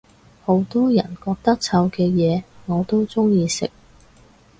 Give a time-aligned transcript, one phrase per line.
[0.45, 3.69] 好多人哋覺得臭嘅嘢我都鍾意食